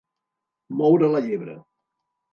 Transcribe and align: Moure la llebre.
Moure 0.79 1.11
la 1.13 1.23
llebre. 1.29 1.59